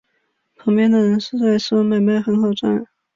[0.55, 2.87] 旁边的人在说买卖很好赚